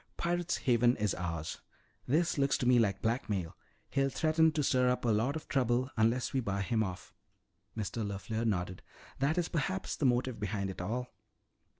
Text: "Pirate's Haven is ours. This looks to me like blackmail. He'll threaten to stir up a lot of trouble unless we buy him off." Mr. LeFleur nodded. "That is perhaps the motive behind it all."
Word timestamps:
"Pirate's 0.17 0.57
Haven 0.57 0.95
is 0.97 1.13
ours. 1.13 1.61
This 2.07 2.39
looks 2.39 2.57
to 2.57 2.65
me 2.65 2.79
like 2.79 3.03
blackmail. 3.03 3.55
He'll 3.91 4.09
threaten 4.09 4.51
to 4.53 4.63
stir 4.63 4.89
up 4.89 5.05
a 5.05 5.09
lot 5.11 5.35
of 5.35 5.47
trouble 5.47 5.91
unless 5.95 6.33
we 6.33 6.39
buy 6.39 6.63
him 6.63 6.81
off." 6.81 7.13
Mr. 7.77 8.03
LeFleur 8.03 8.47
nodded. 8.47 8.81
"That 9.19 9.37
is 9.37 9.47
perhaps 9.47 9.95
the 9.95 10.05
motive 10.07 10.39
behind 10.39 10.71
it 10.71 10.81
all." 10.81 11.11